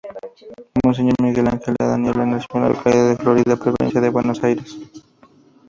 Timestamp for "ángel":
1.55-1.75